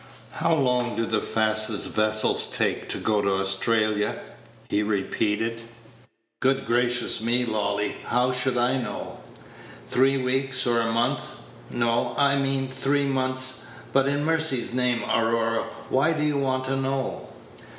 [0.31, 4.15] "How long do the fastest vessels take to go to Australia?"
[4.67, 5.61] he repeated.
[6.39, 9.19] "Good gracious me, Lolly, how should I know?
[9.87, 11.21] Three weeks or a month
[11.69, 16.75] no, I mean three months; but, in mercy's name, Aurora, why do you want to
[16.75, 17.29] know?"